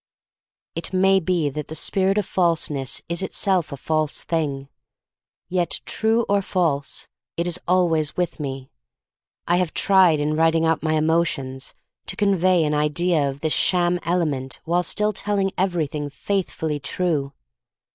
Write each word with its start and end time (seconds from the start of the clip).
It 0.73 0.93
may 0.93 1.19
be 1.19 1.47
that 1.51 1.67
the 1.67 1.75
spirit 1.75 2.17
of 2.17 2.25
falseness 2.25 3.03
is 3.07 3.21
itself 3.21 3.71
a 3.71 3.77
false 3.77 4.23
thing— 4.23 4.67
yet 5.47 5.79
true 5.85 6.23
or 6.27 6.41
false, 6.41 7.07
it 7.37 7.45
is 7.45 7.59
with 7.67 8.39
me 8.39 8.49
always. 8.49 8.69
I 9.47 9.57
have 9.57 9.75
tried, 9.75 10.19
in 10.19 10.35
writing 10.35 10.65
out 10.65 10.81
my 10.81 10.93
emotions, 10.93 11.75
to 12.07 12.15
convey 12.15 12.63
an 12.63 12.73
idea 12.73 13.29
of 13.29 13.41
this 13.41 13.53
sham 13.53 13.99
element 14.01 14.59
while 14.65 14.81
still 14.81 15.13
telling 15.13 15.51
everything 15.55 16.09
faithfully 16.09 16.79
true. 16.79 17.33